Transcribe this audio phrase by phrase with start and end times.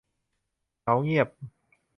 [0.81, 1.27] เหงาเงียบ